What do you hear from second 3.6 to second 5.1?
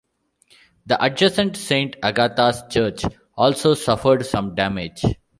suffered some damage.